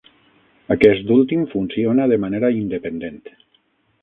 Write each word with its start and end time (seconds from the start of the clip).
Aquest 0.75 1.11
últim 1.15 1.43
funciona 1.51 2.09
de 2.13 2.19
manera 2.25 2.53
independent. 2.63 3.23